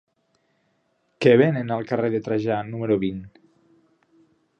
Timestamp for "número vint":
2.71-3.21